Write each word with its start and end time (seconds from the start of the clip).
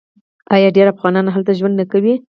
آیا 0.55 0.69
ډیر 0.77 0.87
افغانان 0.93 1.25
هلته 1.35 1.51
ژوند 1.59 1.75
نه 1.81 1.85
کوي؟ 1.91 2.13